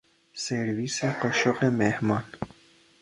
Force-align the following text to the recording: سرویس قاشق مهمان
سرویس 0.33 1.05
قاشق 1.05 1.63
مهمان 1.65 2.23